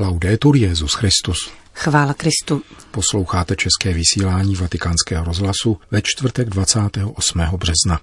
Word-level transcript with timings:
Laudetur 0.00 0.56
Jezus 0.56 0.94
Christus. 0.94 1.52
Chvála 1.74 2.14
Kristu. 2.14 2.62
Posloucháte 2.90 3.56
české 3.56 3.92
vysílání 3.92 4.56
Vatikánského 4.56 5.24
rozhlasu 5.24 5.78
ve 5.90 6.02
čtvrtek 6.02 6.48
28. 6.48 7.40
března. 7.40 8.00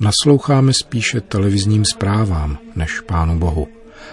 Nasloucháme 0.00 0.72
spíše 0.72 1.20
televizním 1.20 1.84
zprávám 1.84 2.58
než 2.76 3.00
Pánu 3.00 3.38
Bohu, 3.38 3.68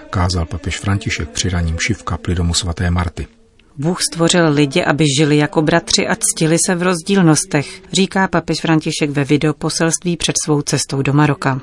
kázal 0.09 0.45
papež 0.45 0.79
František 0.79 1.29
při 1.29 1.49
raním 1.49 1.77
v 1.93 2.03
kapli 2.03 2.35
domu 2.35 2.53
svaté 2.53 2.91
Marty. 2.91 3.36
Bůh 3.77 3.99
stvořil 4.01 4.49
lidi, 4.49 4.83
aby 4.83 5.05
žili 5.17 5.37
jako 5.37 5.61
bratři 5.61 6.07
a 6.07 6.15
ctili 6.15 6.57
se 6.65 6.75
v 6.75 6.81
rozdílnostech, 6.81 7.81
říká 7.93 8.27
papež 8.27 8.61
František 8.61 9.09
ve 9.09 9.23
videoposelství 9.23 10.17
před 10.17 10.35
svou 10.45 10.61
cestou 10.61 11.01
do 11.01 11.13
Maroka. 11.13 11.61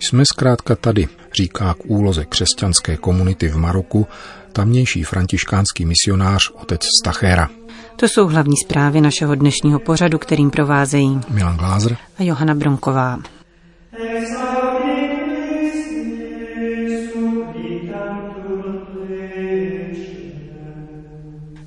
Jsme 0.00 0.24
zkrátka 0.32 0.76
tady, 0.76 1.08
říká 1.36 1.74
k 1.74 1.84
úloze 1.86 2.24
křesťanské 2.24 2.96
komunity 2.96 3.48
v 3.48 3.56
Maroku 3.56 4.06
tamnější 4.52 5.04
františkánský 5.04 5.84
misionář 5.84 6.50
otec 6.50 6.80
Stachéra. 7.02 7.48
To 7.96 8.08
jsou 8.08 8.26
hlavní 8.26 8.54
zprávy 8.64 9.00
našeho 9.00 9.34
dnešního 9.34 9.78
pořadu, 9.78 10.18
kterým 10.18 10.50
provázejí 10.50 11.20
Milan 11.30 11.56
Glázer 11.56 11.96
a 12.18 12.22
Johana 12.22 12.54
Bronková. 12.54 13.18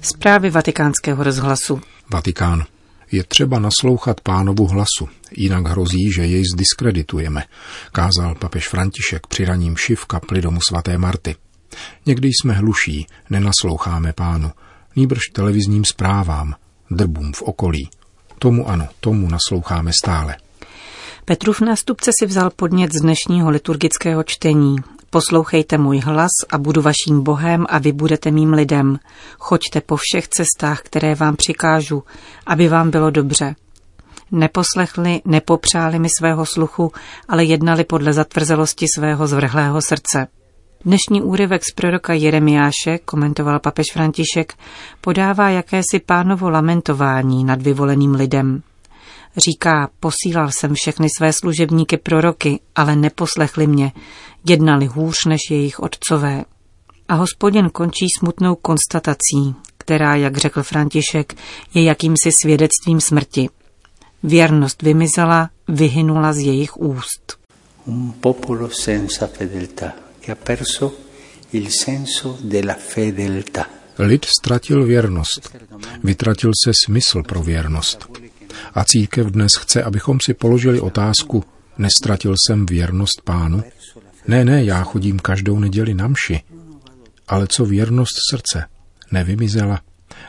Zprávy 0.02 0.50
vatikánského 0.50 1.24
rozhlasu. 1.24 1.82
Vatikán. 2.10 2.64
Je 3.12 3.24
třeba 3.24 3.60
naslouchat 3.60 4.22
pánovu 4.22 4.68
hlasu, 4.68 5.10
jinak 5.32 5.68
hrozí, 5.68 6.12
že 6.16 6.26
jej 6.26 6.44
zdiskreditujeme, 6.54 7.44
kázal 7.92 8.36
papež 8.36 8.68
František 8.68 9.28
při 9.28 9.46
raním 9.46 9.78
šiv 9.78 10.06
kapli 10.06 10.42
domu 10.42 10.60
svaté 10.68 10.98
Marty. 10.98 11.36
Někdy 12.06 12.28
jsme 12.28 12.54
hluší, 12.54 13.08
nenasloucháme 13.30 14.14
pánu, 14.14 14.52
nýbrž 14.96 15.20
televizním 15.34 15.86
zprávám, 15.86 16.56
drbům 16.92 17.34
v 17.34 17.42
okolí. 17.42 17.90
Tomu 18.40 18.70
ano, 18.70 18.88
tomu 19.00 19.30
nasloucháme 19.30 19.92
stále. 20.04 20.38
Petrův 21.26 21.62
nástupce 21.62 22.12
si 22.20 22.26
vzal 22.26 22.50
podnět 22.50 22.94
z 22.94 23.02
dnešního 23.02 23.50
liturgického 23.50 24.24
čtení. 24.24 24.76
Poslouchejte 25.14 25.78
můj 25.78 26.00
hlas 26.00 26.32
a 26.52 26.58
budu 26.58 26.82
vaším 26.82 27.24
Bohem 27.24 27.66
a 27.70 27.78
vy 27.78 27.92
budete 27.92 28.32
mým 28.32 28.54
lidem. 28.54 29.00
Choďte 29.40 29.82
po 29.82 29.96
všech 29.96 30.28
cestách, 30.28 30.82
které 30.82 31.16
vám 31.16 31.36
přikážu, 31.36 32.04
aby 32.46 32.68
vám 32.68 32.90
bylo 32.90 33.10
dobře. 33.10 33.56
Neposlechli, 34.32 35.22
nepopřáli 35.26 36.00
mi 36.00 36.08
svého 36.20 36.46
sluchu, 36.46 36.92
ale 37.28 37.44
jednali 37.44 37.84
podle 37.84 38.14
zatvrzelosti 38.14 38.86
svého 38.96 39.28
zvrhlého 39.28 39.82
srdce. 39.82 40.28
Dnešní 40.86 41.22
úryvek 41.22 41.64
z 41.64 41.74
proroka 41.74 42.14
Jeremiáše, 42.14 42.98
komentoval 43.06 43.60
papež 43.60 43.86
František, 43.94 44.54
podává 45.02 45.50
jakési 45.50 46.00
pánovo 46.06 46.50
lamentování 46.50 47.44
nad 47.44 47.62
vyvoleným 47.62 48.12
lidem. 48.12 48.64
Říká, 49.38 49.90
posílal 50.00 50.50
jsem 50.52 50.74
všechny 50.74 51.08
své 51.18 51.34
služebníky 51.34 51.98
proroky, 51.98 52.60
ale 52.76 52.96
neposlechli 52.96 53.68
mě, 53.68 53.92
jednali 54.50 54.86
hůř 54.86 55.26
než 55.26 55.40
jejich 55.50 55.80
otcové. 55.80 56.44
A 57.08 57.14
hospodin 57.14 57.70
končí 57.70 58.06
smutnou 58.20 58.56
konstatací, 58.56 59.56
která, 59.78 60.16
jak 60.16 60.38
řekl 60.38 60.64
František, 60.64 61.36
je 61.74 61.84
jakýmsi 61.84 62.32
svědectvím 62.42 63.02
smrti. 63.02 63.50
Věrnost 64.24 64.82
vymizela, 64.82 65.50
vyhynula 65.68 66.34
z 66.34 66.38
jejich 66.38 66.78
úst. 66.78 67.38
Un 67.86 68.14
popolo 68.22 68.70
senza 68.70 69.28
fedeltà, 69.28 69.94
che 70.20 70.32
ha 70.32 70.36
perso 70.36 70.94
il 71.52 71.70
senso 71.72 72.38
della 72.44 72.74
fedeltà. 72.74 73.66
Lid 74.00 74.26
ztratil 74.26 74.86
věrnost, 74.86 75.58
vytratil 76.04 76.52
se 76.64 76.72
smysl 76.86 77.24
pro 77.24 77.42
věrnost. 77.44 78.08
A 78.74 78.84
církev 78.84 79.28
dnes 79.28 79.52
chce, 79.60 79.84
abychom 79.84 80.20
si 80.26 80.34
položili 80.34 80.80
otázku, 80.80 81.44
nestratil 81.78 82.36
jsem 82.48 82.66
věrnost 82.66 83.22
pánu? 83.24 83.64
Ne, 84.28 84.46
ne, 84.46 84.64
já 84.64 84.84
chodím 84.84 85.20
každou 85.20 85.60
neděli 85.60 85.94
na 85.94 86.08
mši. 86.08 86.42
Ale 87.28 87.48
co 87.48 87.66
věrnost 87.66 88.14
srdce? 88.32 88.66
Nevymizela. 89.12 89.82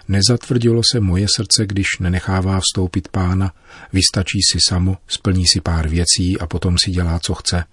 Nezatvrdilo 0.08 0.82
se 0.92 1.00
moje 1.00 1.26
srdce, 1.36 1.66
když 1.66 1.86
nenechává 2.00 2.60
vstoupit 2.60 3.08
pána, 3.08 3.52
vystačí 3.92 4.38
si 4.52 4.58
samo, 4.68 4.96
splní 5.08 5.46
si 5.46 5.60
pár 5.60 5.88
věcí 5.88 6.38
a 6.40 6.46
potom 6.46 6.76
si 6.84 6.90
dělá, 6.90 7.18
co 7.18 7.34
chce. 7.34 7.64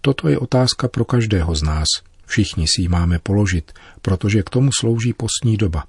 Toto 0.00 0.28
je 0.28 0.38
otázka 0.38 0.88
pro 0.88 1.04
každého 1.04 1.54
z 1.54 1.62
nás. 1.62 1.86
Všichni 2.26 2.66
si 2.66 2.82
ji 2.82 2.88
máme 2.88 3.18
položit, 3.18 3.72
protože 4.02 4.42
k 4.42 4.50
tomu 4.50 4.70
slouží 4.80 5.12
postní 5.12 5.56
doba. 5.56 5.84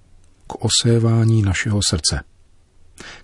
K 0.47 0.65
osévání 0.65 1.41
našeho 1.41 1.79
srdce. 1.89 2.21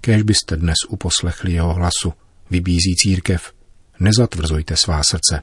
Kéž 0.02 0.22
byste 0.22 0.56
dnes 0.56 0.76
uposlechli 0.90 1.54
jeho 1.54 1.74
hlasu, 1.74 2.14
vybízí 2.50 2.96
církev. 2.96 3.52
Nezatvrzujte 4.00 4.76
svá 4.76 5.02
srdce. 5.10 5.42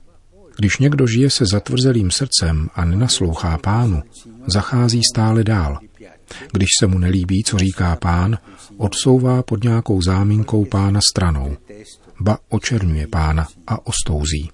Když 0.59 0.79
někdo 0.79 1.07
žije 1.07 1.31
se 1.31 1.45
zatvrzelým 1.53 2.11
srdcem 2.11 2.69
a 2.75 2.85
nenaslouchá 2.85 3.59
pánu, 3.59 4.03
zachází 4.47 5.01
stále 5.15 5.45
dál. 5.45 5.79
Když 6.53 6.69
se 6.81 6.87
mu 6.87 6.99
nelíbí, 6.99 7.43
co 7.45 7.59
říká 7.59 7.97
pán, 7.97 8.39
odsouvá 8.77 9.43
pod 9.43 9.65
nějakou 9.65 10.03
záminkou 10.03 10.65
pána 10.65 11.01
stranou. 11.11 11.57
Ba 12.21 12.39
očerňuje 12.49 13.07
pána 13.07 13.47
a 13.67 13.87
ostouzí. 13.87 14.51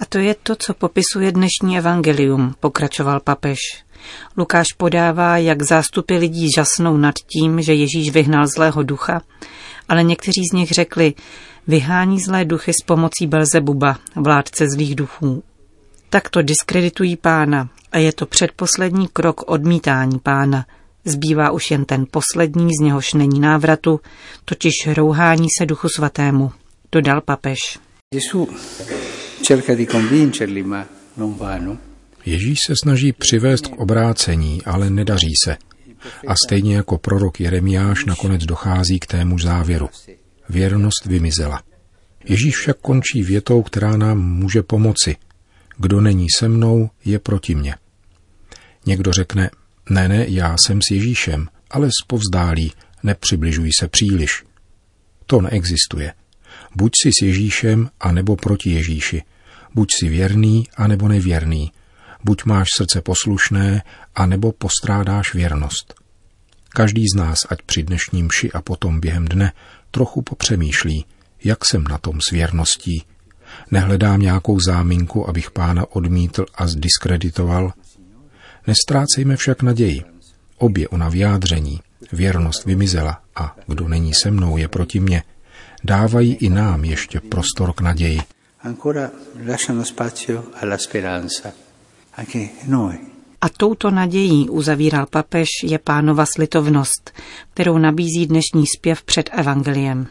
A 0.00 0.04
to 0.08 0.18
je 0.18 0.34
to, 0.42 0.56
co 0.56 0.74
popisuje 0.74 1.32
dnešní 1.32 1.78
evangelium, 1.78 2.54
pokračoval 2.60 3.20
papež. 3.20 3.58
Lukáš 4.36 4.66
podává, 4.76 5.36
jak 5.36 5.62
zástupy 5.62 6.16
lidí 6.16 6.48
žasnou 6.56 6.96
nad 6.96 7.14
tím, 7.14 7.62
že 7.62 7.74
Ježíš 7.74 8.10
vyhnal 8.10 8.46
zlého 8.46 8.82
ducha, 8.82 9.22
ale 9.88 10.02
někteří 10.02 10.40
z 10.50 10.54
nich 10.54 10.70
řekli, 10.70 11.14
vyhání 11.66 12.20
zlé 12.20 12.44
duchy 12.44 12.72
s 12.72 12.84
pomocí 12.84 13.26
Belzebuba, 13.26 13.98
vládce 14.16 14.66
zlých 14.68 14.94
duchů. 14.94 15.42
Takto 16.10 16.42
diskreditují 16.42 17.16
pána 17.16 17.68
a 17.92 17.98
je 17.98 18.12
to 18.12 18.26
předposlední 18.26 19.08
krok 19.08 19.50
odmítání 19.50 20.18
pána. 20.18 20.66
Zbývá 21.04 21.50
už 21.50 21.70
jen 21.70 21.84
ten 21.84 22.06
poslední, 22.10 22.68
z 22.80 22.82
něhož 22.82 23.14
není 23.14 23.40
návratu, 23.40 24.00
totiž 24.44 24.72
rouhání 24.96 25.46
se 25.58 25.66
duchu 25.66 25.88
svatému, 25.88 26.52
dodal 26.92 27.20
papež. 27.20 27.58
cerca 28.14 29.29
Ježíš 32.24 32.58
se 32.66 32.74
snaží 32.82 33.12
přivést 33.12 33.66
k 33.66 33.76
obrácení, 33.76 34.62
ale 34.62 34.90
nedaří 34.90 35.32
se. 35.44 35.56
A 36.26 36.34
stejně 36.46 36.76
jako 36.76 36.98
prorok 36.98 37.40
Jeremiáš 37.40 38.04
nakonec 38.04 38.44
dochází 38.44 38.98
k 38.98 39.06
tému 39.06 39.38
závěru. 39.38 39.88
Věrnost 40.48 41.06
vymizela. 41.06 41.62
Ježíš 42.24 42.56
však 42.56 42.76
končí 42.80 43.22
větou, 43.22 43.62
která 43.62 43.96
nám 43.96 44.18
může 44.18 44.62
pomoci. 44.62 45.16
Kdo 45.78 46.00
není 46.00 46.26
se 46.38 46.48
mnou, 46.48 46.90
je 47.04 47.18
proti 47.18 47.54
mně. 47.54 47.74
Někdo 48.86 49.12
řekne, 49.12 49.50
ne, 49.90 50.08
ne, 50.08 50.24
já 50.28 50.56
jsem 50.58 50.82
s 50.82 50.90
Ježíšem, 50.90 51.48
ale 51.70 51.88
spovzdálí, 52.04 52.72
nepřibližuj 53.02 53.70
se 53.80 53.88
příliš. 53.88 54.44
To 55.26 55.40
neexistuje. 55.40 56.12
Buď 56.74 56.92
si 57.02 57.10
s 57.20 57.22
Ježíšem, 57.22 57.90
anebo 58.00 58.36
proti 58.36 58.70
Ježíši. 58.70 59.22
Buď 59.74 59.88
si 60.00 60.08
věrný, 60.08 60.68
anebo 60.76 61.08
nevěrný 61.08 61.72
buď 62.24 62.44
máš 62.44 62.68
srdce 62.76 63.00
poslušné, 63.00 63.82
anebo 64.14 64.52
postrádáš 64.52 65.34
věrnost. 65.34 65.94
Každý 66.68 67.04
z 67.14 67.16
nás, 67.16 67.38
ať 67.50 67.62
při 67.62 67.82
dnešním 67.82 68.30
ši 68.30 68.52
a 68.52 68.62
potom 68.62 69.00
během 69.00 69.24
dne, 69.24 69.52
trochu 69.90 70.22
popřemýšlí, 70.22 71.04
jak 71.44 71.64
jsem 71.64 71.84
na 71.84 71.98
tom 71.98 72.20
s 72.20 72.30
věrností. 72.30 73.04
Nehledám 73.70 74.20
nějakou 74.20 74.60
záminku, 74.60 75.28
abych 75.28 75.50
pána 75.50 75.84
odmítl 75.90 76.46
a 76.54 76.66
zdiskreditoval. 76.66 77.72
Nestrácejme 78.66 79.36
však 79.36 79.62
naději. 79.62 80.02
Obě 80.58 80.88
ona 80.88 81.08
vyjádření, 81.08 81.80
věrnost 82.12 82.64
vymizela 82.64 83.22
a 83.36 83.56
kdo 83.66 83.88
není 83.88 84.14
se 84.14 84.30
mnou, 84.30 84.56
je 84.56 84.68
proti 84.68 85.00
mně, 85.00 85.22
dávají 85.84 86.34
i 86.34 86.50
nám 86.50 86.84
ještě 86.84 87.20
prostor 87.20 87.72
k 87.72 87.80
naději. 87.80 88.20
Ancora 88.62 89.10
lasciano 89.46 89.84
spazio 89.84 90.50
alla 90.54 90.76
speranza. 90.76 91.52
A 93.40 93.48
touto 93.48 93.90
nadějí, 93.90 94.48
uzavíral 94.48 95.06
papež, 95.06 95.48
je 95.64 95.78
pánova 95.78 96.26
slitovnost, 96.26 97.12
kterou 97.54 97.78
nabízí 97.78 98.26
dnešní 98.26 98.64
zpěv 98.76 99.02
před 99.02 99.30
evangeliem. 99.32 100.06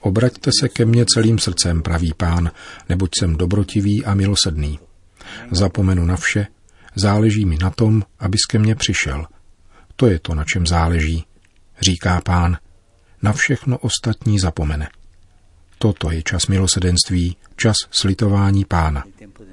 Obraťte 0.00 0.50
se 0.60 0.68
ke 0.68 0.84
mně 0.84 1.04
celým 1.14 1.38
srdcem, 1.38 1.82
pravý 1.82 2.12
pán, 2.16 2.50
neboť 2.88 3.10
jsem 3.18 3.36
dobrotivý 3.36 4.04
a 4.04 4.14
milosedný. 4.14 4.78
Zapomenu 5.50 6.04
na 6.04 6.16
vše, 6.16 6.46
záleží 6.94 7.44
mi 7.44 7.58
na 7.62 7.70
tom, 7.70 8.02
abys 8.18 8.44
ke 8.46 8.58
mně 8.58 8.74
přišel. 8.74 9.26
To 9.96 10.06
je 10.06 10.18
to, 10.18 10.34
na 10.34 10.44
čem 10.44 10.66
záleží, 10.66 11.24
říká 11.80 12.20
pán. 12.20 12.58
Na 13.22 13.32
všechno 13.32 13.78
ostatní 13.78 14.38
zapomene. 14.38 14.88
Toto 15.78 16.10
je 16.10 16.22
čas 16.22 16.46
milosedenství, 16.46 17.36
čas 17.56 17.76
slitování 17.90 18.64
pána. 18.64 19.04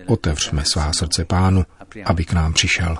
Otevřme 0.07 0.65
svá 0.65 0.93
srdce 0.93 1.25
pánu, 1.25 1.65
aby 2.05 2.25
k 2.25 2.33
nám 2.33 2.53
přišel. 2.53 2.97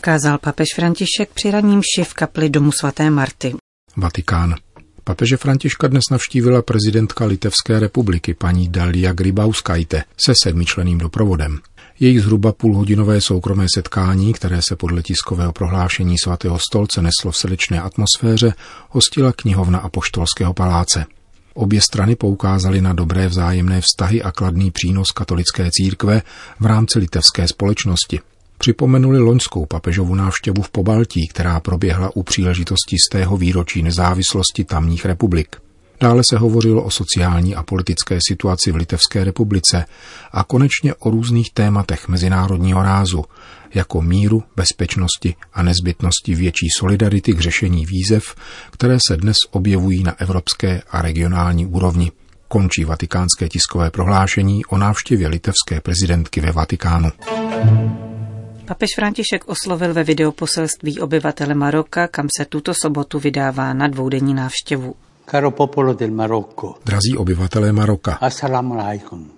Kázal 0.00 0.38
papež 0.38 0.68
František 0.74 1.30
při 1.34 1.50
raním 1.50 1.80
v 2.04 2.14
kapli 2.14 2.50
domu 2.50 2.72
svaté 2.72 3.10
Marty. 3.10 3.54
Vatikán. 3.96 4.54
Papeže 5.04 5.36
Františka 5.36 5.88
dnes 5.88 6.04
navštívila 6.10 6.62
prezidentka 6.62 7.24
Litevské 7.24 7.80
republiky 7.80 8.34
paní 8.34 8.68
Dalia 8.68 9.12
Grybauskajte 9.12 10.04
se 10.16 10.32
sedmičleným 10.42 10.98
doprovodem. 10.98 11.58
Jejich 12.00 12.20
zhruba 12.20 12.52
půlhodinové 12.52 13.20
soukromé 13.20 13.66
setkání, 13.74 14.32
které 14.32 14.62
se 14.62 14.76
podle 14.76 15.02
tiskového 15.02 15.52
prohlášení 15.52 16.18
svatého 16.18 16.58
stolce 16.58 17.02
neslo 17.02 17.30
v 17.30 17.36
srdečné 17.36 17.80
atmosféře, 17.80 18.54
hostila 18.90 19.32
knihovna 19.32 19.78
Apoštolského 19.78 20.54
paláce. 20.54 21.06
Obě 21.54 21.80
strany 21.80 22.16
poukázaly 22.16 22.80
na 22.80 22.92
dobré 22.92 23.28
vzájemné 23.28 23.80
vztahy 23.80 24.22
a 24.22 24.32
kladný 24.32 24.70
přínos 24.70 25.10
katolické 25.10 25.68
církve 25.70 26.22
v 26.60 26.66
rámci 26.66 26.98
litevské 26.98 27.48
společnosti. 27.48 28.20
Připomenuli 28.58 29.18
loňskou 29.18 29.66
papežovu 29.66 30.14
návštěvu 30.14 30.62
v 30.62 30.70
Pobaltí, 30.70 31.28
která 31.28 31.60
proběhla 31.60 32.16
u 32.16 32.22
příležitosti 32.22 32.96
z 33.06 33.08
tého 33.10 33.36
výročí 33.36 33.82
nezávislosti 33.82 34.64
tamních 34.64 35.04
republik. 35.04 35.56
Dále 36.00 36.22
se 36.30 36.38
hovořilo 36.38 36.82
o 36.82 36.90
sociální 36.90 37.54
a 37.54 37.62
politické 37.62 38.18
situaci 38.28 38.72
v 38.72 38.76
Litevské 38.76 39.24
republice 39.24 39.84
a 40.32 40.44
konečně 40.44 40.94
o 40.94 41.10
různých 41.10 41.52
tématech 41.52 42.08
mezinárodního 42.08 42.82
rázu, 42.82 43.24
jako 43.74 44.02
míru, 44.02 44.42
bezpečnosti 44.56 45.34
a 45.52 45.62
nezbytnosti 45.62 46.34
větší 46.34 46.66
solidarity 46.78 47.32
k 47.32 47.40
řešení 47.40 47.86
výzev, 47.86 48.34
které 48.70 48.98
se 49.08 49.16
dnes 49.16 49.36
objevují 49.50 50.02
na 50.02 50.20
evropské 50.20 50.82
a 50.90 51.02
regionální 51.02 51.66
úrovni. 51.66 52.12
Končí 52.48 52.84
vatikánské 52.84 53.48
tiskové 53.48 53.90
prohlášení 53.90 54.64
o 54.64 54.78
návštěvě 54.78 55.28
litevské 55.28 55.80
prezidentky 55.80 56.40
ve 56.40 56.52
Vatikánu. 56.52 57.12
Papež 58.66 58.90
František 58.96 59.44
oslovil 59.46 59.94
ve 59.94 60.04
videoposelství 60.04 61.00
obyvatele 61.00 61.54
Maroka, 61.54 62.08
kam 62.08 62.28
se 62.38 62.44
tuto 62.44 62.72
sobotu 62.82 63.18
vydává 63.18 63.72
na 63.74 63.88
dvoudenní 63.88 64.34
návštěvu. 64.34 64.94
Caro 65.30 65.50
popolo 65.50 65.94
del 65.94 66.10
Marocco. 66.10 66.74
Drazí 66.84 67.16
obyvatelé 67.16 67.72
Maroka. 67.72 68.12
Assalamu 68.12 68.74
alaikum. 68.74 69.30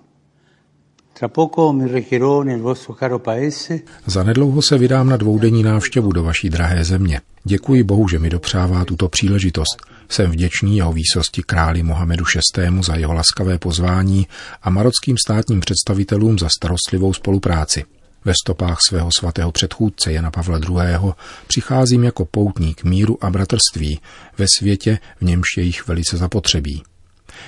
Tra 1.13 1.27
poco 1.27 1.73
mi 1.73 1.87
recherò 1.87 2.43
nel 2.43 2.59
vostro 2.59 2.93
caro 2.93 3.19
paese. 3.19 3.79
Zanedlouho 4.05 4.61
se 4.61 4.77
vydám 4.77 5.09
na 5.09 5.17
dvoudenní 5.17 5.63
návštěvu 5.63 6.11
do 6.11 6.23
vaší 6.23 6.49
drahé 6.49 6.83
země. 6.83 7.21
Děkuji 7.43 7.83
Bohu, 7.83 8.07
že 8.07 8.19
mi 8.19 8.29
dopřává 8.29 8.85
tuto 8.85 9.09
příležitost. 9.09 9.77
Jsem 10.09 10.31
vděčný 10.31 10.77
jeho 10.77 10.93
výsosti 10.93 11.43
králi 11.43 11.83
Mohamedu 11.83 12.25
VI. 12.57 12.83
za 12.83 12.95
jeho 12.95 13.13
laskavé 13.13 13.57
pozvání 13.57 14.27
a 14.63 14.69
marockým 14.69 15.15
státním 15.25 15.59
představitelům 15.59 16.39
za 16.39 16.47
starostlivou 16.57 17.13
spolupráci. 17.13 17.85
Ve 18.27 18.33
stopách 18.43 18.77
svého 18.87 19.09
svatého 19.17 19.51
předchůdce 19.51 20.11
Jana 20.13 20.31
Pavla 20.31 20.57
II. 20.57 21.13
přicházím 21.47 22.03
jako 22.03 22.25
poutník 22.25 22.83
míru 22.83 23.23
a 23.25 23.29
bratrství 23.29 23.99
ve 24.37 24.45
světě, 24.57 24.99
v 25.19 25.21
němž 25.21 25.45
je 25.57 25.63
jich 25.63 25.87
velice 25.87 26.17
zapotřebí. 26.17 26.83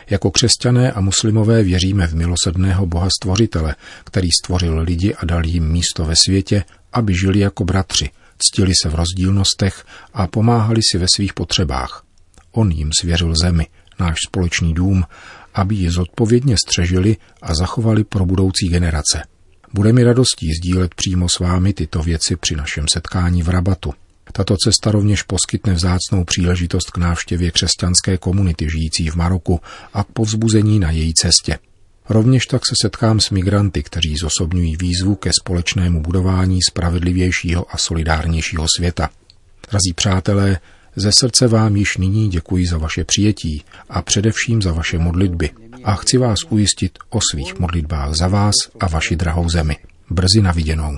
Jako 0.09 0.31
křesťané 0.31 0.91
a 0.91 1.01
muslimové 1.01 1.63
věříme 1.63 2.07
v 2.07 2.15
milosrdného 2.15 2.85
Boha 2.85 3.07
Stvořitele, 3.09 3.75
který 4.03 4.27
stvořil 4.43 4.79
lidi 4.79 5.13
a 5.15 5.25
dal 5.25 5.45
jim 5.45 5.71
místo 5.71 6.05
ve 6.05 6.15
světě, 6.25 6.63
aby 6.93 7.15
žili 7.15 7.39
jako 7.39 7.65
bratři, 7.65 8.09
ctili 8.37 8.73
se 8.83 8.89
v 8.89 8.95
rozdílnostech 8.95 9.85
a 10.13 10.27
pomáhali 10.27 10.79
si 10.91 10.97
ve 10.97 11.05
svých 11.15 11.33
potřebách. 11.33 12.03
On 12.51 12.71
jim 12.71 12.89
svěřil 12.99 13.33
zemi, 13.41 13.67
náš 13.99 14.17
společný 14.27 14.73
dům, 14.73 15.03
aby 15.53 15.75
ji 15.75 15.91
zodpovědně 15.91 16.55
střežili 16.65 17.17
a 17.41 17.55
zachovali 17.55 18.03
pro 18.03 18.25
budoucí 18.25 18.69
generace. 18.69 19.23
Bude 19.73 19.93
mi 19.93 20.03
radostí 20.03 20.53
sdílet 20.53 20.95
přímo 20.95 21.29
s 21.29 21.39
vámi 21.39 21.73
tyto 21.73 22.03
věci 22.03 22.35
při 22.35 22.55
našem 22.55 22.85
setkání 22.93 23.43
v 23.43 23.49
Rabatu. 23.49 23.93
Tato 24.31 24.55
cesta 24.65 24.91
rovněž 24.91 25.23
poskytne 25.23 25.73
vzácnou 25.73 26.23
příležitost 26.23 26.91
k 26.91 26.97
návštěvě 26.97 27.51
křesťanské 27.51 28.17
komunity 28.17 28.69
žijící 28.69 29.09
v 29.09 29.15
Maroku 29.15 29.59
a 29.93 30.03
k 30.03 30.07
povzbuzení 30.07 30.79
na 30.79 30.91
její 30.91 31.13
cestě. 31.13 31.59
Rovněž 32.09 32.45
tak 32.45 32.61
se 32.65 32.73
setkám 32.81 33.19
s 33.19 33.29
migranty, 33.29 33.83
kteří 33.83 34.15
zosobňují 34.15 34.75
výzvu 34.77 35.15
ke 35.15 35.31
společnému 35.41 36.01
budování 36.01 36.59
spravedlivějšího 36.69 37.75
a 37.75 37.77
solidárnějšího 37.77 38.67
světa. 38.77 39.09
Drazí 39.69 39.93
přátelé, 39.95 40.59
ze 40.95 41.11
srdce 41.19 41.47
vám 41.47 41.75
již 41.75 41.97
nyní 41.97 42.29
děkuji 42.29 42.67
za 42.67 42.77
vaše 42.77 43.03
přijetí 43.03 43.63
a 43.89 44.01
především 44.01 44.61
za 44.61 44.71
vaše 44.73 44.97
modlitby 44.97 45.49
a 45.83 45.95
chci 45.95 46.17
vás 46.17 46.39
ujistit 46.49 46.99
o 47.09 47.19
svých 47.31 47.59
modlitbách 47.59 48.13
za 48.13 48.27
vás 48.27 48.55
a 48.79 48.87
vaši 48.87 49.15
drahou 49.15 49.49
zemi. 49.49 49.77
Brzy 50.09 50.41
na 50.41 50.51
viděnou. 50.51 50.97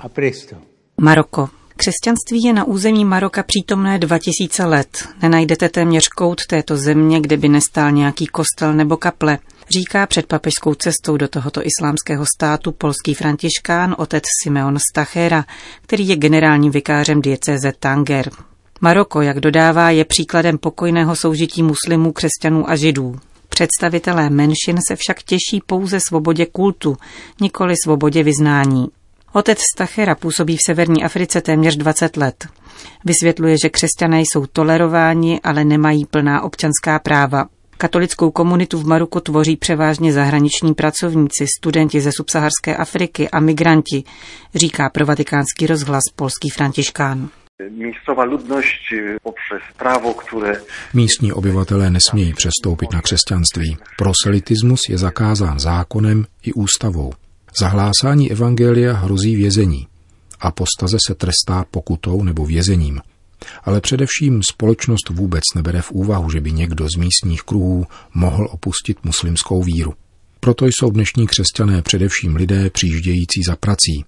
Maroko. 1.01 1.49
Křesťanství 1.75 2.43
je 2.43 2.53
na 2.53 2.63
území 2.63 3.05
Maroka 3.05 3.43
přítomné 3.43 3.99
2000 3.99 4.65
let. 4.65 5.07
Nenajdete 5.21 5.69
téměř 5.69 6.07
kout 6.07 6.41
této 6.47 6.77
země, 6.77 7.21
kde 7.21 7.37
by 7.37 7.49
nestál 7.49 7.91
nějaký 7.91 8.25
kostel 8.25 8.73
nebo 8.73 8.97
kaple, 8.97 9.39
říká 9.69 10.07
před 10.07 10.25
papežskou 10.25 10.73
cestou 10.73 11.17
do 11.17 11.27
tohoto 11.27 11.61
islámského 11.65 12.25
státu 12.37 12.71
polský 12.71 13.13
františkán 13.13 13.95
otec 13.97 14.23
Simeon 14.43 14.77
Stachera, 14.91 15.45
který 15.81 16.07
je 16.07 16.15
generálním 16.15 16.71
vikářem 16.71 17.21
diecéze 17.21 17.73
Tanger. 17.79 18.31
Maroko, 18.81 19.21
jak 19.21 19.39
dodává, 19.39 19.89
je 19.89 20.05
příkladem 20.05 20.57
pokojného 20.57 21.15
soužití 21.15 21.63
muslimů, 21.63 22.11
křesťanů 22.11 22.69
a 22.69 22.75
židů. 22.75 23.19
Představitelé 23.51 24.29
menšin 24.29 24.77
se 24.87 24.95
však 24.95 25.23
těší 25.23 25.61
pouze 25.65 25.99
svobodě 25.99 26.45
kultu, 26.45 26.97
nikoli 27.41 27.75
svobodě 27.83 28.23
vyznání. 28.23 28.87
Otec 29.33 29.59
Stachera 29.75 30.15
působí 30.15 30.57
v 30.57 30.65
severní 30.65 31.03
Africe 31.03 31.41
téměř 31.41 31.75
20 31.75 32.17
let. 32.17 32.47
Vysvětluje, 33.05 33.57
že 33.57 33.69
křesťané 33.69 34.21
jsou 34.21 34.45
tolerováni, 34.45 35.39
ale 35.43 35.63
nemají 35.63 36.05
plná 36.05 36.41
občanská 36.41 36.99
práva. 36.99 37.45
Katolickou 37.77 38.31
komunitu 38.31 38.77
v 38.79 38.87
Maroku 38.87 39.19
tvoří 39.19 39.55
převážně 39.55 40.13
zahraniční 40.13 40.73
pracovníci, 40.73 41.45
studenti 41.57 42.01
ze 42.01 42.11
subsaharské 42.11 42.75
Afriky 42.75 43.29
a 43.29 43.39
migranti, 43.39 44.03
říká 44.55 44.89
pro 44.89 45.05
vatikánský 45.05 45.67
rozhlas 45.67 46.03
polský 46.15 46.49
františkán. 46.49 47.29
Místová 47.69 48.23
ludność 48.23 48.91
e, 48.93 49.17
popřes 49.23 49.61
právo, 49.77 50.13
které... 50.13 50.61
Místní 50.93 51.33
obyvatelé 51.33 51.89
nesmějí 51.89 52.33
přestoupit 52.33 52.93
na 52.93 53.01
křesťanství. 53.01 53.77
Proselitismus 53.97 54.79
je 54.89 54.97
zakázán 54.97 55.59
zákonem 55.59 56.25
i 56.43 56.53
ústavou. 56.53 57.13
Zahlásání 57.59 58.31
evangelia 58.31 58.93
hrozí 58.93 59.35
vězení. 59.35 59.87
Apostaze 60.39 60.97
se 61.07 61.15
trestá 61.15 61.65
pokutou 61.71 62.23
nebo 62.23 62.45
vězením. 62.45 63.01
Ale 63.63 63.81
především 63.81 64.43
společnost 64.43 65.09
vůbec 65.09 65.43
nebere 65.55 65.81
v 65.81 65.91
úvahu, 65.91 66.29
že 66.29 66.41
by 66.41 66.51
někdo 66.51 66.87
z 66.89 66.95
místních 66.95 67.41
kruhů 67.41 67.85
mohl 68.13 68.47
opustit 68.51 68.97
muslimskou 69.03 69.63
víru. 69.63 69.93
Proto 70.39 70.65
jsou 70.65 70.91
dnešní 70.91 71.27
křesťané 71.27 71.81
především 71.81 72.35
lidé 72.35 72.69
přijíždějící 72.69 73.41
za 73.47 73.55
prací, 73.55 74.05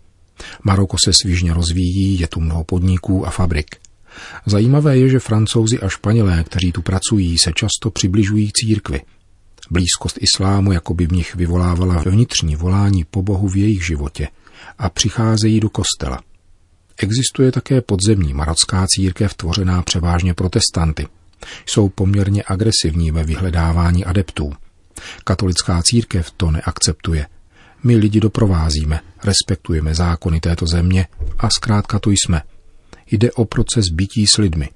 Maroko 0.64 0.98
se 1.04 1.12
svižně 1.22 1.54
rozvíjí, 1.54 2.20
je 2.20 2.28
tu 2.28 2.42
mnoho 2.42 2.64
podniků 2.64 3.28
a 3.28 3.30
fabrik. 3.30 3.76
Zajímavé 4.46 4.98
je, 4.98 5.10
že 5.10 5.20
francouzi 5.20 5.80
a 5.80 5.90
španělé, 5.90 6.44
kteří 6.44 6.72
tu 6.72 6.82
pracují, 6.82 7.38
se 7.38 7.52
často 7.56 7.92
přibližují 7.92 8.52
církvi. 8.54 9.02
Blízkost 9.72 10.18
islámu 10.22 10.72
jako 10.72 10.94
by 10.94 11.08
v 11.08 11.12
nich 11.12 11.36
vyvolávala 11.36 12.04
vnitřní 12.06 12.56
volání 12.56 13.04
po 13.04 13.22
Bohu 13.22 13.48
v 13.48 13.56
jejich 13.56 13.86
životě 13.86 14.28
a 14.78 14.90
přicházejí 14.90 15.60
do 15.60 15.70
kostela. 15.70 16.22
Existuje 16.98 17.52
také 17.52 17.82
podzemní 17.82 18.34
marocká 18.34 18.88
církev 18.88 19.34
tvořená 19.34 19.82
převážně 19.82 20.34
protestanty. 20.34 21.08
Jsou 21.66 21.90
poměrně 21.90 22.44
agresivní 22.48 23.12
ve 23.12 23.24
vyhledávání 23.24 24.06
adeptů. 24.06 24.54
Katolická 25.24 25.82
církev 25.84 26.32
to 26.32 26.52
neakceptuje 26.52 27.28
my 27.84 27.96
lidi 27.96 28.20
doprovázíme, 28.20 29.00
respektujeme 29.24 29.96
zákony 29.96 30.40
této 30.40 30.66
země 30.68 31.08
a 31.38 31.50
zkrátka 31.50 32.00
tu 32.00 32.12
jsme. 32.12 32.42
Jde 33.12 33.32
o 33.32 33.46
proces 33.46 33.86
bytí 33.94 34.28
s 34.28 34.38
lidmi. 34.38 34.70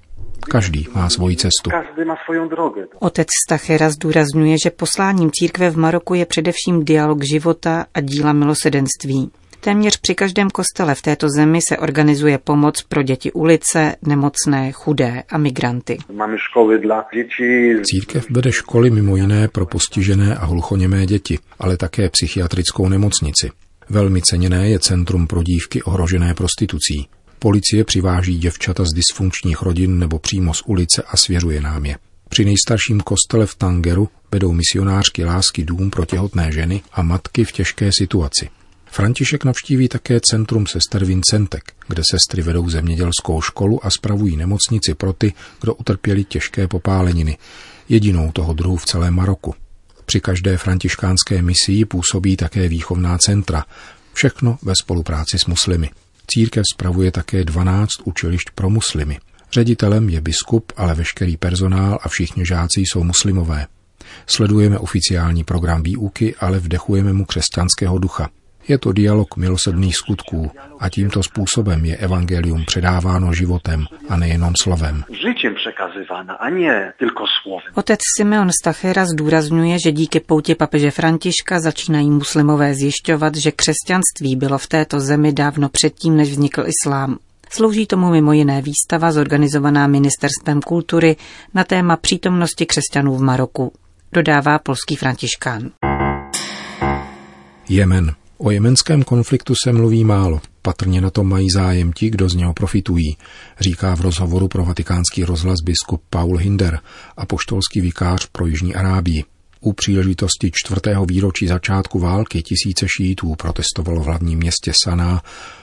Každý 0.50 0.88
má 0.94 1.10
svoji 1.10 1.36
cestu. 1.36 1.70
Každý 1.70 2.04
má 2.04 2.14
svou 2.24 2.48
drogu. 2.48 2.80
Otec 2.98 3.28
Stachera 3.46 3.90
zdůrazňuje, 3.90 4.56
že 4.64 4.70
posláním 4.70 5.30
církve 5.32 5.70
v 5.70 5.76
Maroku 5.76 6.14
je 6.14 6.26
především 6.26 6.84
dialog 6.84 7.24
života 7.24 7.86
a 7.94 8.00
díla 8.00 8.32
milosedenství. 8.32 9.30
Téměř 9.60 9.96
při 10.00 10.14
každém 10.14 10.50
kostele 10.50 10.94
v 10.94 11.02
této 11.02 11.28
zemi 11.30 11.58
se 11.68 11.78
organizuje 11.78 12.38
pomoc 12.38 12.82
pro 12.82 13.02
děti 13.02 13.32
ulice, 13.32 13.96
nemocné, 14.02 14.72
chudé 14.72 15.22
a 15.28 15.38
migranty. 15.38 15.98
Máme 16.12 16.36
školy 16.38 16.78
dla 16.78 17.04
dětí. 17.14 17.82
Církev 17.82 18.30
vede 18.30 18.52
školy 18.52 18.90
mimo 18.90 19.16
jiné 19.16 19.48
pro 19.48 19.66
postižené 19.66 20.34
a 20.34 20.46
hluchoněmé 20.46 21.06
děti, 21.06 21.38
ale 21.58 21.76
také 21.76 22.10
psychiatrickou 22.10 22.88
nemocnici. 22.88 23.50
Velmi 23.90 24.22
ceněné 24.22 24.68
je 24.68 24.78
centrum 24.78 25.26
pro 25.26 25.42
dívky 25.42 25.82
ohrožené 25.82 26.34
prostitucí. 26.34 27.08
Policie 27.38 27.84
přiváží 27.84 28.38
děvčata 28.38 28.84
z 28.84 28.94
dysfunkčních 28.94 29.62
rodin 29.62 29.98
nebo 29.98 30.18
přímo 30.18 30.54
z 30.54 30.62
ulice 30.66 31.02
a 31.08 31.16
svěřuje 31.16 31.60
nám 31.60 31.86
je. 31.86 31.96
Při 32.28 32.44
nejstarším 32.44 33.00
kostele 33.00 33.46
v 33.46 33.54
Tangeru 33.54 34.08
vedou 34.32 34.52
misionářky 34.52 35.24
lásky 35.24 35.64
dům 35.64 35.90
pro 35.90 36.04
těhotné 36.04 36.52
ženy 36.52 36.82
a 36.92 37.02
matky 37.02 37.44
v 37.44 37.52
těžké 37.52 37.90
situaci. 37.98 38.48
František 38.90 39.44
navštíví 39.44 39.88
také 39.88 40.20
centrum 40.20 40.66
sester 40.66 41.04
Vincentek, 41.04 41.72
kde 41.88 42.02
sestry 42.10 42.42
vedou 42.42 42.70
zemědělskou 42.70 43.40
školu 43.40 43.86
a 43.86 43.90
spravují 43.90 44.36
nemocnici 44.36 44.94
pro 44.94 45.12
ty, 45.12 45.32
kdo 45.60 45.74
utrpěli 45.74 46.24
těžké 46.24 46.68
popáleniny, 46.68 47.38
jedinou 47.88 48.32
toho 48.32 48.52
druhu 48.52 48.76
v 48.76 48.86
celém 48.86 49.14
Maroku. 49.14 49.54
Při 50.06 50.20
každé 50.20 50.56
františkánské 50.56 51.42
misii 51.42 51.84
působí 51.84 52.36
také 52.36 52.68
výchovná 52.68 53.18
centra, 53.18 53.64
všechno 54.12 54.58
ve 54.62 54.72
spolupráci 54.82 55.38
s 55.38 55.46
muslimy. 55.46 55.90
Církev 56.26 56.62
spravuje 56.74 57.10
také 57.10 57.44
12 57.44 57.90
učilišť 58.04 58.50
pro 58.54 58.70
muslimy. 58.70 59.18
Ředitelem 59.52 60.08
je 60.08 60.20
biskup, 60.20 60.72
ale 60.76 60.94
veškerý 60.94 61.36
personál 61.36 61.98
a 62.02 62.08
všichni 62.08 62.46
žáci 62.46 62.80
jsou 62.80 63.04
muslimové. 63.04 63.66
Sledujeme 64.26 64.78
oficiální 64.78 65.44
program 65.44 65.82
výuky, 65.82 66.34
ale 66.34 66.58
vdechujeme 66.58 67.12
mu 67.12 67.24
křesťanského 67.24 67.98
ducha. 67.98 68.30
Je 68.68 68.78
to 68.78 68.92
dialog 68.92 69.36
milosrdných 69.36 69.96
skutků 69.96 70.50
a 70.80 70.88
tímto 70.88 71.22
způsobem 71.22 71.84
je 71.84 71.96
evangelium 71.96 72.64
předáváno 72.64 73.32
životem 73.32 73.86
a 74.08 74.16
nejenom 74.16 74.52
slovem. 74.62 75.04
Otec 77.74 78.00
Simeon 78.16 78.50
Stachera 78.62 79.06
zdůrazňuje, 79.06 79.78
že 79.78 79.92
díky 79.92 80.20
poutě 80.20 80.54
papeže 80.54 80.90
Františka 80.90 81.60
začínají 81.60 82.10
muslimové 82.10 82.74
zjišťovat, 82.74 83.36
že 83.36 83.52
křesťanství 83.52 84.36
bylo 84.36 84.58
v 84.58 84.66
této 84.66 85.00
zemi 85.00 85.32
dávno 85.32 85.68
předtím, 85.68 86.16
než 86.16 86.30
vznikl 86.30 86.64
islám. 86.66 87.18
Slouží 87.50 87.86
tomu 87.86 88.10
mimo 88.10 88.32
jiné 88.32 88.62
výstava 88.62 89.12
zorganizovaná 89.12 89.86
Ministerstvem 89.86 90.60
kultury 90.60 91.16
na 91.54 91.64
téma 91.64 91.96
přítomnosti 91.96 92.66
křesťanů 92.66 93.16
v 93.16 93.22
Maroku, 93.22 93.72
dodává 94.12 94.58
polský 94.58 94.96
františkán. 94.96 95.70
Jemen. 97.68 98.17
O 98.40 98.50
jemenském 98.50 99.02
konfliktu 99.02 99.54
se 99.64 99.72
mluví 99.72 100.04
málo. 100.04 100.40
Patrně 100.62 101.00
na 101.00 101.10
tom 101.10 101.28
mají 101.28 101.50
zájem 101.50 101.92
ti, 101.92 102.10
kdo 102.10 102.28
z 102.28 102.34
něho 102.34 102.54
profitují, 102.54 103.16
říká 103.60 103.96
v 103.96 104.00
rozhovoru 104.00 104.48
pro 104.48 104.64
vatikánský 104.64 105.24
rozhlas 105.24 105.56
biskup 105.64 106.02
Paul 106.10 106.36
Hinder 106.36 106.80
a 107.16 107.26
poštolský 107.26 107.80
vikář 107.80 108.26
pro 108.26 108.46
Jižní 108.46 108.74
Arábii. 108.74 109.24
U 109.60 109.72
příležitosti 109.72 110.50
čtvrtého 110.54 111.06
výročí 111.06 111.46
začátku 111.46 111.98
války 111.98 112.42
tisíce 112.42 112.86
šítů 112.88 113.34
protestovalo 113.34 114.00
v 114.00 114.06
hlavním 114.06 114.38
městě 114.38 114.72
Saná 114.84 115.22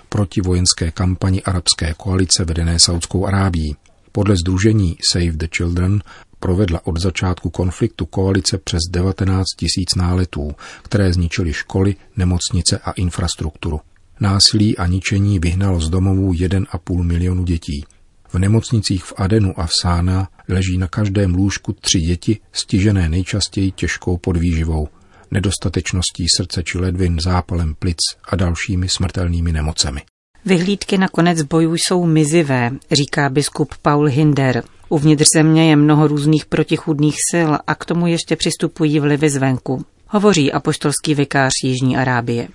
proti 0.09 0.41
vojenské 0.41 0.91
kampani 0.91 1.43
arabské 1.43 1.93
koalice 1.97 2.45
vedené 2.45 2.79
Saudskou 2.79 3.25
Arábií. 3.25 3.75
Podle 4.11 4.35
združení 4.35 4.97
Save 5.11 5.31
the 5.31 5.47
Children 5.57 6.01
provedla 6.45 6.79
od 6.83 7.01
začátku 7.01 7.49
konfliktu 7.49 8.05
koalice 8.05 8.57
přes 8.57 8.79
19 8.91 9.45
tisíc 9.59 9.95
náletů, 9.95 10.51
které 10.81 11.13
zničily 11.13 11.53
školy, 11.53 11.95
nemocnice 12.17 12.77
a 12.77 12.91
infrastrukturu. 12.91 13.79
Násilí 14.19 14.77
a 14.77 14.87
ničení 14.87 15.39
vyhnalo 15.39 15.79
z 15.79 15.89
domovů 15.89 16.33
1,5 16.33 17.03
milionu 17.03 17.43
dětí. 17.43 17.85
V 18.27 18.35
nemocnicích 18.35 19.03
v 19.03 19.13
Adenu 19.17 19.59
a 19.59 19.65
v 19.65 19.71
Sána 19.81 20.27
leží 20.49 20.77
na 20.77 20.87
každém 20.87 21.35
lůžku 21.35 21.73
tři 21.73 21.99
děti, 21.99 22.39
stižené 22.51 23.09
nejčastěji 23.09 23.71
těžkou 23.71 24.17
podvýživou, 24.17 24.87
nedostatečností 25.31 26.25
srdce 26.37 26.63
či 26.63 26.77
ledvin, 26.77 27.17
zápalem 27.19 27.75
plic 27.75 27.97
a 28.29 28.35
dalšími 28.35 28.89
smrtelnými 28.89 29.51
nemocemi. 29.51 30.01
Vyhlídky 30.45 30.97
na 30.97 31.07
konec 31.07 31.41
bojů 31.41 31.73
jsou 31.73 32.05
mizivé, 32.05 32.71
říká 32.91 33.29
biskup 33.29 33.73
Paul 33.81 34.05
Hinder. 34.05 34.63
Uvnitř 34.89 35.25
země 35.35 35.69
je 35.69 35.75
mnoho 35.75 36.07
různých 36.07 36.45
protichudných 36.45 37.15
sil 37.31 37.51
a 37.67 37.75
k 37.75 37.85
tomu 37.85 38.07
ještě 38.07 38.35
přistupují 38.35 38.99
vlivy 38.99 39.29
zvenku. 39.29 39.85
Hovoří 40.07 40.51
apoštolský 40.51 41.15
vikář 41.15 41.51
Jižní 41.63 41.97
Arábie. 41.97 42.47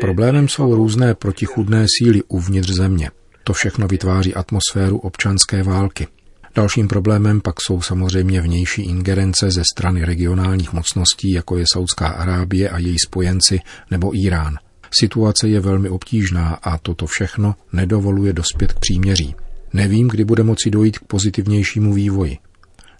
Problémem 0.00 0.48
jsou 0.48 0.74
různé 0.74 1.14
protichudné 1.14 1.86
síly 1.98 2.22
uvnitř 2.28 2.70
země. 2.70 3.10
To 3.44 3.52
všechno 3.52 3.86
vytváří 3.86 4.34
atmosféru 4.34 4.98
občanské 4.98 5.62
války. 5.62 6.06
Dalším 6.54 6.88
problémem 6.88 7.40
pak 7.40 7.54
jsou 7.60 7.80
samozřejmě 7.80 8.40
vnější 8.40 8.82
ingerence 8.82 9.50
ze 9.50 9.62
strany 9.74 10.04
regionálních 10.04 10.72
mocností, 10.72 11.32
jako 11.32 11.58
je 11.58 11.64
Saudská 11.72 12.08
Arábie 12.08 12.68
a 12.68 12.78
její 12.78 12.96
spojenci 12.98 13.60
nebo 13.90 14.16
Irán. 14.16 14.54
Situace 15.00 15.48
je 15.48 15.60
velmi 15.60 15.88
obtížná 15.88 16.58
a 16.62 16.78
toto 16.78 17.06
všechno 17.06 17.54
nedovoluje 17.72 18.32
dospět 18.32 18.72
k 18.72 18.78
příměří. 18.78 19.34
Nevím, 19.74 20.08
kdy 20.08 20.24
bude 20.24 20.42
moci 20.42 20.70
dojít 20.70 20.98
k 20.98 21.04
pozitivnějšímu 21.04 21.92
vývoji. 21.92 22.38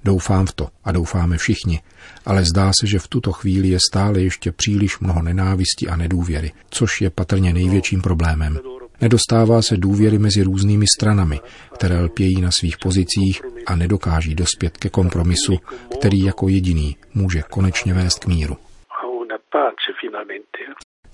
Doufám 0.04 0.47
v 0.47 0.52
to 0.52 0.69
a 0.85 0.93
doufáme 0.93 1.37
všichni, 1.37 1.81
ale 2.26 2.45
zdá 2.45 2.71
se, 2.81 2.87
že 2.87 2.99
v 2.99 3.09
tuto 3.09 3.33
chvíli 3.33 3.69
je 3.69 3.78
stále 3.90 4.21
ještě 4.21 4.52
příliš 4.52 4.99
mnoho 4.99 5.23
nenávisti 5.23 5.88
a 5.88 5.97
nedůvěry, 5.97 6.52
což 6.71 7.00
je 7.00 7.11
patrně 7.11 7.52
největším 7.52 8.02
problémem. 8.02 8.59
Nedostává 9.00 9.62
se 9.62 9.76
důvěry 9.76 10.19
mezi 10.19 10.43
různými 10.43 10.85
stranami, 10.97 11.40
které 11.75 12.00
lpějí 12.00 12.40
na 12.40 12.50
svých 12.50 12.78
pozicích 12.78 13.43
a 13.66 13.76
nedokáží 13.76 14.35
dospět 14.35 14.76
ke 14.76 14.88
kompromisu, 14.88 15.59
který 15.99 16.21
jako 16.21 16.49
jediný 16.49 16.97
může 17.14 17.43
konečně 17.50 17.95
vést 17.95 18.19
k 18.19 18.26
míru. 18.26 18.57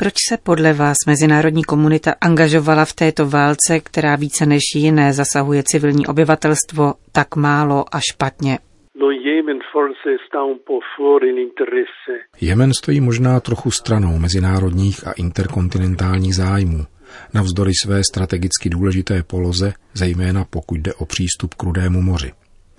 Proč 0.01 0.15
se 0.29 0.37
podle 0.37 0.73
vás 0.73 0.97
mezinárodní 1.07 1.65
komunita 1.65 2.15
angažovala 2.21 2.85
v 2.85 2.93
této 2.93 3.29
válce, 3.29 3.81
která 3.81 4.17
více 4.17 4.47
než 4.47 4.61
jiné 4.75 5.13
zasahuje 5.13 5.63
civilní 5.67 6.07
obyvatelstvo, 6.07 6.95
tak 7.13 7.37
málo 7.37 7.85
a 7.93 8.01
špatně? 8.13 8.59
Jemen 12.41 12.73
stojí 12.75 13.01
možná 13.01 13.41
trochu 13.41 13.71
stranou 13.71 14.19
mezinárodních 14.19 15.07
a 15.07 15.13
interkontinentálních 15.13 16.35
zájmů, 16.35 16.85
navzdory 17.35 17.73
své 17.85 18.01
strategicky 18.13 18.71
důležité 18.71 19.23
poloze, 19.23 19.73
zejména 19.95 20.45
pokud 20.51 20.81
jde 20.81 20.95
o 20.95 21.05
přístup 21.05 21.55
k 21.55 21.63
Rudému 21.63 22.03
moři. 22.03 22.33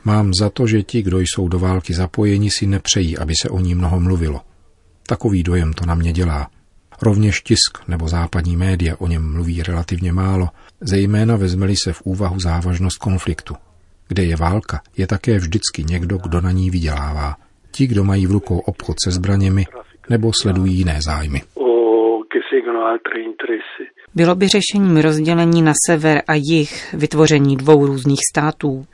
Mám 0.03 0.33
za 0.39 0.49
to, 0.49 0.67
že 0.67 0.83
ti, 0.83 1.01
kdo 1.01 1.19
jsou 1.19 1.47
do 1.47 1.59
války 1.59 1.93
zapojeni, 1.93 2.49
si 2.51 2.67
nepřejí, 2.67 3.17
aby 3.17 3.33
se 3.41 3.49
o 3.49 3.59
ní 3.59 3.75
mnoho 3.75 3.99
mluvilo. 3.99 4.41
Takový 5.07 5.43
dojem 5.43 5.73
to 5.73 5.85
na 5.85 5.95
mě 5.95 6.13
dělá. 6.13 6.47
Rovněž 7.01 7.41
tisk 7.41 7.88
nebo 7.88 8.08
západní 8.08 8.58
média 8.58 8.96
o 9.00 9.08
něm 9.08 9.34
mluví 9.34 9.63
relativně 9.63 10.13
málo, 10.13 10.48
zejména 10.81 11.36
vezmeli 11.36 11.75
se 11.84 11.93
v 11.93 12.01
úvahu 12.01 12.39
závažnost 12.39 12.98
konfliktu. 12.98 13.55
Kde 14.08 14.24
je 14.24 14.36
válka, 14.36 14.81
je 14.98 15.08
také 15.08 15.38
vždycky 15.38 15.84
někdo, 15.84 16.17
kdo 16.17 16.41
na 16.41 16.51
ní 16.51 16.70
vydělává. 16.70 17.36
Ti, 17.72 17.88
kdo 17.88 18.03
mají 18.03 18.27
v 18.27 18.31
rukou 18.31 18.60
obchod 18.60 18.98
se 19.03 19.12
zbraněmi 19.12 19.65
nebo 20.10 20.31
sledují 20.41 20.77
jiné 20.77 21.00
zájmy. 21.01 21.41
Bylo 24.15 24.36
by 24.36 24.48
řešením 24.48 24.98
rozdělení 24.98 25.62
na 25.62 25.74
sever 25.88 26.22
a 26.27 26.34
jih, 26.36 26.93
vytvoření 26.93 27.58
dvou 27.58 27.86
různých 27.86 28.20
států. 28.31 28.86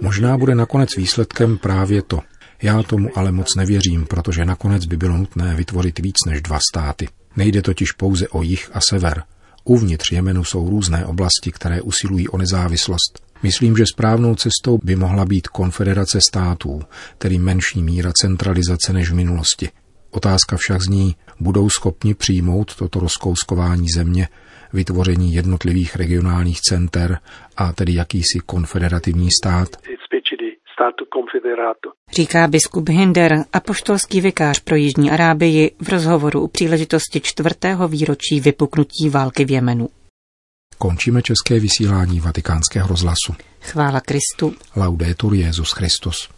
Možná 0.00 0.38
bude 0.38 0.54
nakonec 0.54 0.96
výsledkem 0.96 1.58
právě 1.58 2.02
to. 2.02 2.18
Já 2.62 2.82
tomu 2.82 3.08
ale 3.14 3.32
moc 3.32 3.46
nevěřím, 3.56 4.06
protože 4.06 4.44
nakonec 4.44 4.86
by 4.86 4.96
bylo 4.96 5.16
nutné 5.16 5.54
vytvořit 5.54 5.98
víc 5.98 6.16
než 6.26 6.42
dva 6.42 6.58
státy. 6.70 7.08
Nejde 7.36 7.62
totiž 7.62 7.92
pouze 7.92 8.28
o 8.28 8.42
jih 8.42 8.70
a 8.72 8.80
sever. 8.80 9.22
Uvnitř 9.64 10.12
Jemenu 10.12 10.44
jsou 10.44 10.70
různé 10.70 11.06
oblasti, 11.06 11.52
které 11.52 11.82
usilují 11.82 12.28
o 12.28 12.38
nezávislost. 12.38 13.22
Myslím, 13.42 13.76
že 13.76 13.84
správnou 13.94 14.34
cestou 14.34 14.78
by 14.84 14.96
mohla 14.96 15.24
být 15.24 15.48
konfederace 15.48 16.20
států, 16.20 16.80
tedy 17.18 17.38
menší 17.38 17.82
míra 17.82 18.12
centralizace 18.12 18.92
než 18.92 19.10
v 19.10 19.14
minulosti. 19.14 19.68
Otázka 20.10 20.56
však 20.56 20.82
zní, 20.82 21.16
budou 21.40 21.70
schopni 21.70 22.14
přijmout 22.14 22.74
toto 22.74 23.00
rozkouskování 23.00 23.86
země, 23.94 24.28
vytvoření 24.72 25.34
jednotlivých 25.34 25.96
regionálních 25.96 26.60
center 26.60 27.18
a 27.56 27.72
tedy 27.72 27.94
jakýsi 27.94 28.38
konfederativní 28.46 29.28
stát? 29.42 29.68
Říká 32.12 32.48
biskup 32.48 32.88
Hinder, 32.88 33.44
apoštolský 33.52 34.20
vikář 34.20 34.60
pro 34.60 34.76
Jižní 34.76 35.10
Arábii 35.10 35.70
v 35.82 35.88
rozhovoru 35.88 36.40
u 36.40 36.48
příležitosti 36.48 37.20
čtvrtého 37.20 37.88
výročí 37.88 38.40
vypuknutí 38.40 39.08
války 39.10 39.44
v 39.44 39.50
Jemenu. 39.50 39.88
Končíme 40.78 41.22
české 41.22 41.60
vysílání 41.60 42.20
vatikánského 42.20 42.88
rozhlasu. 42.88 43.34
Chvála 43.60 44.00
Kristu. 44.00 44.54
Laudetur 44.76 45.34
Jezus 45.34 45.72
Christus. 45.72 46.28